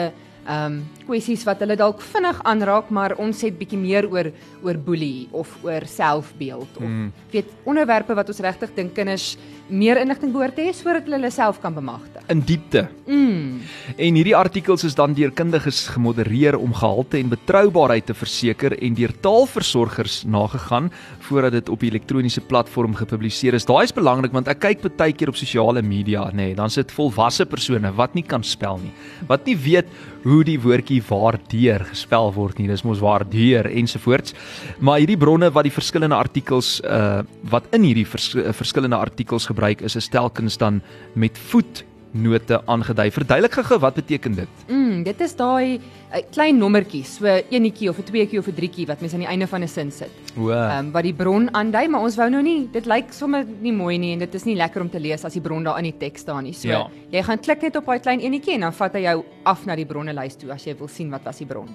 Ehm 0.47 0.79
um, 0.79 0.85
kwessies 1.07 1.45
wat 1.47 1.61
hulle 1.63 1.77
dalk 1.79 2.01
vinnig 2.03 2.39
aanraak, 2.51 2.89
maar 2.91 3.15
ons 3.23 3.41
het 3.47 3.55
bietjie 3.59 3.79
meer 3.79 4.09
oor 4.11 4.33
oor 4.67 4.79
boelie 4.89 5.29
of 5.31 5.53
oor 5.63 5.87
selfbeeld 5.87 6.81
of 6.81 6.87
mm. 6.87 7.13
weet 7.31 7.53
onderwerpe 7.65 8.15
wat 8.19 8.33
ons 8.33 8.43
regtig 8.43 8.73
dink 8.75 8.95
kinders 8.97 9.37
meer 9.67 9.99
inligting 9.99 10.33
behoort 10.35 10.57
te 10.59 10.67
hê 10.67 10.73
sodat 10.75 11.07
hulle 11.07 11.19
hulle 11.19 11.31
self 11.35 11.59
kan 11.63 11.75
bemagtig. 11.75 12.23
In 12.31 12.43
diepte. 12.47 12.87
Mm. 13.07 13.63
En 13.97 14.19
hierdie 14.19 14.35
artikels 14.37 14.85
is 14.87 14.95
dan 14.99 15.15
deur 15.17 15.33
kundiges 15.35 15.85
gemodereer 15.95 16.59
om 16.59 16.75
gehalte 16.75 17.19
en 17.19 17.31
betroubaarheid 17.33 18.07
te 18.11 18.15
verseker 18.15 18.77
en 18.79 18.99
deur 18.99 19.15
taalversorgers 19.25 20.21
nagegaan 20.31 20.91
voordat 21.29 21.57
dit 21.59 21.71
op 21.73 21.83
die 21.83 21.91
elektroniese 21.91 22.43
platform 22.47 22.95
gepubliseer 22.99 23.55
is. 23.59 23.67
Daai 23.67 23.85
is 23.87 23.95
belangrik 23.95 24.35
want 24.35 24.51
ek 24.51 24.63
kyk 24.67 24.87
baie 24.97 25.15
keer 25.15 25.31
op 25.33 25.39
sosiale 25.39 25.83
media, 25.83 26.27
nê, 26.31 26.51
nee, 26.51 26.59
dan 26.59 26.71
sit 26.71 26.93
volwasse 26.95 27.47
persone 27.47 27.91
wat 27.99 28.15
nie 28.15 28.25
kan 28.27 28.45
spel 28.47 28.79
nie, 28.83 28.93
wat 29.27 29.47
nie 29.47 29.57
weet 29.59 29.91
hoe 30.27 30.36
die 30.45 30.59
woordjie 30.61 31.03
waardeur 31.09 31.85
gespel 31.89 32.33
word 32.35 32.59
nie. 32.59 32.69
Dis 32.69 32.85
mos 32.85 33.01
waardeur 33.01 33.69
ensovoorts. 33.71 34.35
Maar 34.79 35.03
hierdie 35.03 35.19
bronne 35.21 35.51
wat 35.55 35.69
die 35.69 35.75
verskillende 35.75 36.19
artikels 36.19 36.81
uh 36.85 37.23
wat 37.51 37.69
in 37.77 37.85
hierdie 37.87 38.07
vers, 38.07 38.33
verskillende 38.59 38.97
artikels 38.97 39.47
gebruik 39.47 39.81
is, 39.87 39.97
is 39.97 40.09
telkens 40.09 40.57
dan 40.59 40.81
met 41.15 41.39
voet 41.39 41.85
note 42.23 42.59
aangedui. 42.67 43.11
Verduidelik 43.15 43.53
gou 43.69 43.79
wat 43.83 43.95
beteken 43.95 44.35
dit? 44.35 44.49
Mm, 44.69 45.03
dit 45.07 45.21
is 45.21 45.35
daai 45.37 45.77
uh, 45.79 46.21
klein 46.33 46.59
nommertjies, 46.59 47.17
so 47.19 47.27
enetjie 47.51 47.89
of 47.91 47.99
'n 47.99 48.03
tweetjie 48.09 48.39
of 48.39 48.47
'n 48.49 48.55
drietjie 48.57 48.87
wat 48.87 49.01
mens 49.01 49.13
aan 49.15 49.21
die 49.25 49.29
einde 49.29 49.47
van 49.47 49.63
'n 49.63 49.69
sin 49.69 49.91
sit. 49.91 50.11
O. 50.39 50.51
Ehm 50.51 50.87
um, 50.87 50.93
wat 50.93 51.03
die 51.03 51.15
bron 51.15 51.49
aandui, 51.55 51.89
maar 51.89 52.01
ons 52.03 52.17
wou 52.17 52.29
nou 52.31 52.43
nie, 52.43 52.69
dit 52.73 52.87
lyk 52.87 53.13
sommer 53.13 53.45
nie 53.61 53.73
mooi 53.73 53.99
nie 53.99 54.13
en 54.13 54.19
dit 54.19 54.35
is 54.35 54.45
nie 54.45 54.57
lekker 54.57 54.81
om 54.83 54.91
te 54.91 55.01
lees 55.01 55.25
as 55.25 55.33
die 55.33 55.41
bron 55.43 55.63
daar 55.65 55.79
in 55.79 55.85
die 55.85 55.99
teks 55.99 56.21
staan 56.21 56.45
nie. 56.45 56.53
So 56.53 56.69
Ja. 56.69 56.89
jy 57.11 57.23
gaan 57.23 57.39
klik 57.39 57.63
net 57.63 57.77
op 57.77 57.87
daai 57.87 57.99
klein 58.01 58.21
enetjie 58.21 58.55
en 58.55 58.61
dan 58.61 58.73
vat 58.73 58.93
hy 58.95 59.01
jou 59.03 59.25
af 59.45 59.67
na 59.67 59.77
die 59.77 59.87
bronnelys 59.87 60.37
toe 60.37 60.53
as 60.53 60.65
jy 60.65 60.75
wil 60.79 60.89
sien 60.89 61.11
wat 61.11 61.25
was 61.25 61.39
die 61.39 61.47
bron. 61.47 61.69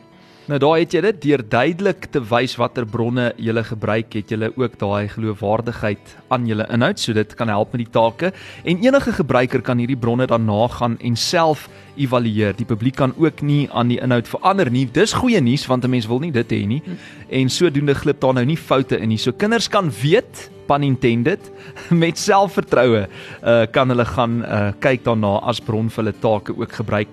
Nou 0.49 0.57
daai 0.57 0.81
het 0.81 0.93
jy 0.95 1.01
dit 1.05 1.17
deur 1.21 1.41
duidelik 1.45 2.07
te 2.09 2.19
wys 2.25 2.55
watter 2.57 2.87
bronne 2.89 3.27
jy 3.37 3.61
gebruik, 3.61 4.15
het 4.17 4.31
jy 4.33 4.47
ook 4.57 4.73
daai 4.81 5.05
geloofwaardigheid 5.13 6.15
aan 6.33 6.47
jou 6.49 6.57
inhoud, 6.65 6.97
so 6.99 7.13
dit 7.13 7.35
kan 7.37 7.47
help 7.47 7.75
met 7.75 7.83
die 7.83 7.91
take. 7.93 8.31
En 8.65 8.81
enige 8.81 9.13
gebruiker 9.19 9.61
kan 9.61 9.77
hierdie 9.77 9.99
bronne 9.99 10.25
dan 10.25 10.47
nagaan 10.49 10.97
en 10.97 11.15
self 11.15 11.67
evalueer. 11.95 12.55
Die 12.57 12.65
publiek 12.65 12.97
kan 12.97 13.13
ook 13.21 13.43
nie 13.45 13.69
aan 13.69 13.93
die 13.93 13.99
inhoud 14.01 14.27
verander 14.27 14.71
nie. 14.71 14.87
Dis 14.89 15.13
goeie 15.13 15.41
nuus 15.41 15.67
want 15.69 15.85
'n 15.85 15.89
mens 15.89 16.07
wil 16.07 16.19
nie 16.19 16.31
dit 16.31 16.51
hê 16.51 16.65
nie. 16.65 16.81
En 17.29 17.49
sodoende 17.49 17.93
glip 17.93 18.19
daar 18.19 18.33
nou 18.33 18.45
nie 18.45 18.57
foute 18.57 18.97
in 18.97 19.09
nie. 19.09 19.17
So 19.17 19.31
kinders 19.31 19.69
kan 19.69 19.91
weet 20.01 20.49
pun 20.65 20.83
intended 20.83 21.51
met 22.03 22.17
selfvertroue 22.17 23.07
uh, 23.43 23.65
kan 23.71 23.89
hulle 23.89 24.05
gaan 24.05 24.41
uh, 24.43 24.71
kyk 24.79 25.03
daarna 25.03 25.39
as 25.43 25.59
bron 25.59 25.89
vir 25.89 26.03
hulle 26.03 26.19
take 26.19 26.55
ook 26.57 26.71
gebruik 26.71 27.07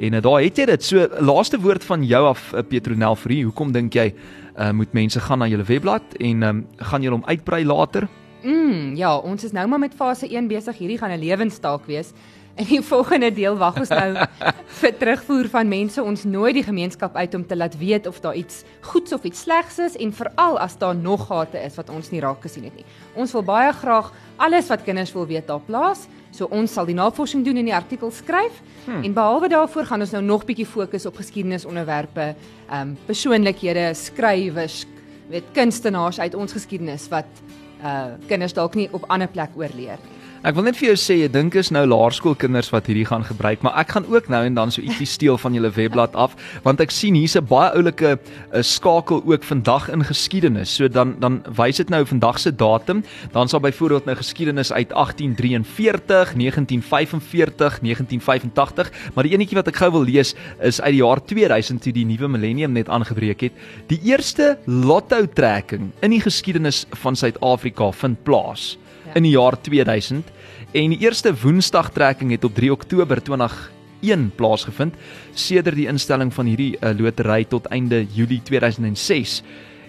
En 0.00 0.16
uh, 0.16 0.22
daar 0.24 0.40
het 0.40 0.56
jy 0.56 0.64
dit. 0.70 0.84
So 0.84 1.08
laaste 1.20 1.60
woord 1.60 1.84
van 1.84 2.04
jou 2.08 2.22
af 2.30 2.52
uh, 2.54 2.64
Petronel 2.64 3.16
vir 3.20 3.34
u. 3.36 3.42
Hoekom 3.50 3.72
dink 3.76 3.94
jy 3.98 4.08
uh, 4.10 4.70
moet 4.72 4.96
mense 4.96 5.20
gaan 5.20 5.42
na 5.42 5.48
julle 5.50 5.66
webblad 5.68 6.16
en 6.18 6.42
um, 6.48 6.62
gaan 6.90 7.04
julle 7.04 7.18
hom 7.18 7.28
uitbrei 7.28 7.64
later? 7.68 8.08
Mm, 8.40 8.94
ja, 8.96 9.12
ons 9.18 9.44
is 9.44 9.52
nou 9.52 9.66
maar 9.68 9.82
met 9.82 9.96
fase 9.96 10.28
1 10.28 10.48
besig. 10.48 10.78
Hierdie 10.80 10.98
gaan 10.98 11.12
'n 11.12 11.20
lewenstaak 11.20 11.84
wees. 11.86 12.14
In 12.56 12.64
die 12.64 12.80
volgende 12.92 13.28
deel 13.32 13.56
wag 13.60 13.76
ons 13.76 13.92
nou 13.92 14.24
vir 14.80 14.96
terugvoer 14.96 15.48
van 15.52 15.68
mense. 15.68 16.02
Ons 16.02 16.24
nooi 16.24 16.52
die 16.52 16.64
gemeenskap 16.64 17.16
uit 17.16 17.34
om 17.34 17.46
te 17.46 17.56
laat 17.56 17.76
weet 17.78 18.06
of 18.06 18.20
daar 18.20 18.34
iets 18.34 18.64
goeds 18.80 19.12
of 19.12 19.24
iets 19.24 19.40
slegs 19.40 19.78
is 19.78 19.96
en 19.96 20.12
veral 20.12 20.58
as 20.58 20.78
daar 20.78 20.96
nog 20.96 21.26
gate 21.26 21.60
is 21.60 21.76
wat 21.76 21.92
ons 21.92 22.10
nie 22.10 22.24
raak 22.24 22.40
gesien 22.40 22.64
het 22.64 22.74
nie. 22.74 22.88
Ons 23.14 23.32
wil 23.36 23.44
baie 23.44 23.72
graag 23.72 24.12
alles 24.36 24.72
wat 24.72 24.82
kinders 24.82 25.12
wil 25.12 25.26
weet 25.26 25.46
daar 25.46 25.60
plaas. 25.60 26.08
So 26.30 26.46
ons 26.54 26.72
sal 26.72 26.86
die 26.86 26.94
navorsing 26.94 27.44
doen 27.44 27.58
en 27.60 27.68
die 27.70 27.74
artikel 27.74 28.12
skryf. 28.14 28.60
Hmm. 28.84 29.02
En 29.04 29.16
behalwe 29.16 29.50
daarvoor 29.52 29.88
gaan 29.90 30.04
ons 30.06 30.14
nou 30.14 30.22
nog 30.24 30.46
bietjie 30.48 30.66
fokus 30.66 31.06
op 31.06 31.18
geskiedenisonderwerpe, 31.20 32.34
ehm 32.70 32.80
um, 32.80 32.96
persoonlikhede, 33.06 33.90
skrywers, 33.94 34.84
weet 35.30 35.50
kunstenaars 35.54 36.20
uit 36.20 36.34
ons 36.34 36.52
geskiedenis 36.52 37.08
wat 37.10 37.44
uh 37.80 38.16
kinders 38.28 38.52
dalk 38.52 38.74
nie 38.76 38.88
op 38.92 39.06
ander 39.08 39.28
plek 39.28 39.56
oorleer 39.56 39.98
nie. 40.04 40.19
Ek 40.40 40.54
wil 40.56 40.64
net 40.64 40.78
vir 40.78 40.86
jou 40.86 40.96
sê, 40.96 41.14
ek 41.26 41.34
dink 41.34 41.56
is 41.60 41.68
nou 41.68 41.82
laerskoolkinders 41.84 42.70
wat 42.72 42.86
hierdie 42.88 43.04
gaan 43.04 43.26
gebruik, 43.28 43.60
maar 43.60 43.74
ek 43.82 43.90
gaan 43.92 44.06
ook 44.08 44.30
nou 44.32 44.38
en 44.48 44.54
dan 44.56 44.70
so 44.72 44.80
ietsie 44.80 45.04
steel 45.04 45.36
van 45.36 45.52
julle 45.52 45.68
webblad 45.76 46.16
af, 46.16 46.32
want 46.64 46.80
ek 46.80 46.94
sien 46.96 47.18
hier's 47.18 47.36
'n 47.36 47.44
baie 47.44 47.68
oulike 47.76 48.16
uh, 48.16 48.62
skakel 48.64 49.20
ook 49.20 49.44
vandag 49.44 49.90
in 49.92 50.00
geskiedenis. 50.00 50.72
So 50.72 50.88
dan 50.88 51.20
dan 51.20 51.42
wys 51.44 51.76
dit 51.76 51.90
nou 51.90 52.06
vandag 52.06 52.40
se 52.40 52.56
datum, 52.56 53.04
dan 53.36 53.52
sal 53.52 53.60
byvoorbeeld 53.60 54.06
nou 54.06 54.16
geskiedenis 54.16 54.72
uit 54.72 54.88
1843, 54.88 56.32
1945, 56.32 57.80
1985, 57.84 58.90
maar 59.12 59.24
die 59.24 59.36
enetjie 59.36 59.60
wat 59.60 59.68
ek 59.68 59.76
gou 59.76 59.92
wil 59.92 60.08
lees 60.08 60.34
is 60.64 60.80
uit 60.80 60.96
die 60.96 61.04
jaar 61.04 61.20
2000 61.20 61.82
toe 61.82 61.92
die 61.92 62.06
nuwe 62.06 62.28
millennium 62.28 62.72
net 62.72 62.88
aangebreek 62.88 63.40
het. 63.40 63.52
Die 63.92 64.00
eerste 64.08 64.56
lotto 64.64 65.20
trekking 65.26 65.92
in 66.00 66.10
die 66.10 66.24
geskiedenis 66.24 66.86
van 66.96 67.12
Suid-Afrika 67.12 67.92
vind 67.92 68.24
plaas. 68.24 68.78
In 69.14 69.26
die 69.26 69.34
jaar 69.34 69.56
2000 69.60 70.30
en 70.72 70.94
die 70.94 71.00
eerste 71.02 71.32
woensdagtrekking 71.42 72.30
het 72.30 72.44
op 72.44 72.54
3 72.54 72.72
Oktober 72.72 73.22
2001 73.22 74.30
plaasgevind 74.36 74.94
sedert 75.34 75.76
die 75.76 75.88
instelling 75.90 76.32
van 76.34 76.46
hierdie 76.46 76.76
uh, 76.80 76.92
lotery 76.98 77.44
tot 77.44 77.66
einde 77.74 78.04
Julie 78.14 78.42
2006 78.42 79.40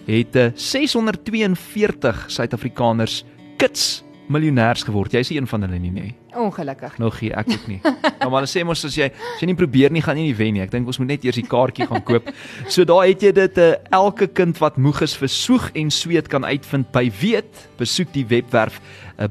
het 0.08 0.36
uh, 0.36 0.50
642 0.56 2.26
Suid-Afrikaners 2.28 3.22
kits 3.62 4.02
miljonêers 4.32 4.86
geword. 4.88 5.14
Jy's 5.16 5.32
een 5.34 5.48
van 5.50 5.66
hulle 5.66 5.80
nie, 5.82 5.92
nê? 5.94 6.08
Ongelukkig. 6.38 6.96
Nog 7.02 7.18
gee 7.20 7.34
ek 7.36 7.50
ook 7.52 7.66
nie. 7.68 7.80
Nou 8.22 8.30
maar 8.32 8.48
sê 8.50 8.64
mos 8.68 8.84
as 8.88 8.96
jy 8.96 9.10
as 9.12 9.42
jy 9.42 9.50
nie 9.50 9.58
probeer 9.60 9.92
nie, 9.94 10.04
gaan 10.06 10.20
jy 10.20 10.30
nie 10.30 10.38
wen 10.38 10.56
nie. 10.56 10.64
Ek 10.64 10.72
dink 10.72 10.88
ons 10.88 11.00
moet 11.02 11.12
net 11.14 11.26
eers 11.28 11.40
die 11.40 11.48
kaartjie 11.48 11.88
gaan 11.90 12.04
koop. 12.08 12.30
So 12.72 12.86
daar 12.88 13.04
het 13.10 13.24
jy 13.26 13.34
dit 13.36 13.58
uh, 13.60 13.74
elke 13.92 14.30
kind 14.32 14.60
wat 14.62 14.78
moeg 14.80 15.02
is 15.04 15.16
vir 15.20 15.32
soeg 15.32 15.70
en 15.76 15.92
sweet 15.92 16.30
kan 16.32 16.46
uitvind 16.48 16.92
by 16.96 17.08
weet. 17.20 17.66
Besoek 17.82 18.14
die 18.16 18.26
webwerf 18.30 18.80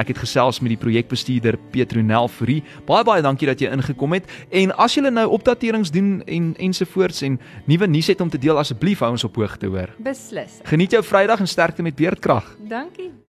Ek 0.00 0.08
het 0.12 0.18
gesels 0.22 0.60
met 0.60 0.70
die 0.74 0.78
projekbestuurder 0.80 1.58
Petronel 1.72 2.28
Fourie. 2.28 2.62
Baie 2.88 3.04
baie 3.04 3.22
dankie 3.24 3.48
dat 3.50 3.60
jy 3.60 3.68
ingekom 3.72 4.12
het. 4.18 4.24
En 4.50 4.74
as 4.76 4.94
jy 4.96 5.02
nou 5.08 5.28
opdaterings 5.36 5.90
doen 5.94 6.22
en 6.26 6.54
ensovoorts 6.58 7.22
en 7.26 7.40
nuwe 7.70 7.86
nuus 7.86 8.06
het 8.12 8.20
om 8.20 8.30
te 8.30 8.38
deel, 8.38 8.58
asseblief 8.58 8.98
hou 9.04 9.10
ons 9.16 9.24
op 9.24 9.36
hoogte 9.36 9.66
hoor. 9.66 9.90
Beslis. 9.98 10.60
Geniet 10.64 10.92
jou 10.96 11.02
Vrydag 11.04 11.40
en 11.40 11.48
sterkte 11.48 11.82
met 11.82 11.96
beerdkrag. 11.96 12.56
Dankie. 12.68 13.10